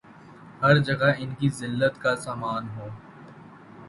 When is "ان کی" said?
1.17-1.49